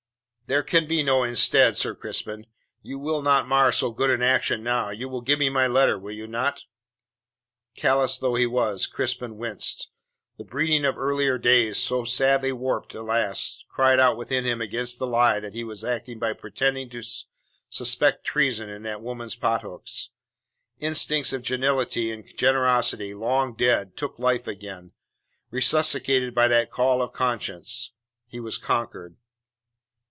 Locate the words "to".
16.89-17.01